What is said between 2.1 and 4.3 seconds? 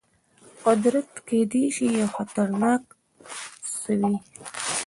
خطرناک څه وي.